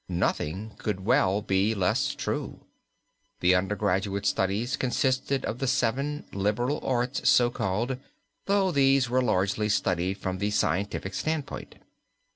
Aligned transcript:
Nothing 0.09 0.71
could 0.79 1.05
well 1.05 1.43
be 1.43 1.75
less 1.75 2.15
true. 2.15 2.61
The 3.39 3.53
undergraduate 3.53 4.25
studies 4.25 4.75
consisted 4.75 5.45
of 5.45 5.59
the 5.59 5.67
seven 5.67 6.25
liberal 6.33 6.79
arts 6.83 7.29
so 7.29 7.51
called, 7.51 7.99
though 8.47 8.71
these 8.71 9.11
were 9.11 9.21
largely 9.21 9.69
studied 9.69 10.15
from 10.17 10.39
the 10.39 10.49
scientific 10.49 11.13
standpoint. 11.13 11.75